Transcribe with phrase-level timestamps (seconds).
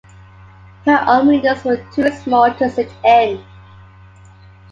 [0.85, 3.45] Her own windows were too small to sit in.